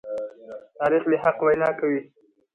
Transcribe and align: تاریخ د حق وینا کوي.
تاریخ 0.77 1.03
د 1.11 1.13
حق 1.23 1.37
وینا 1.45 1.69
کوي. 1.79 2.01